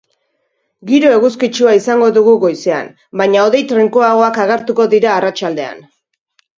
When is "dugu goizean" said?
2.17-2.91